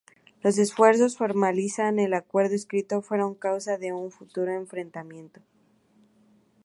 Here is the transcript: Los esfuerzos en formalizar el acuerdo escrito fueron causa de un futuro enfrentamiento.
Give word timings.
Los 0.41 0.57
esfuerzos 0.57 1.11
en 1.13 1.17
formalizar 1.19 1.99
el 1.99 2.15
acuerdo 2.15 2.55
escrito 2.55 3.03
fueron 3.03 3.35
causa 3.35 3.77
de 3.77 3.93
un 3.93 4.09
futuro 4.09 4.51
enfrentamiento. 4.51 5.41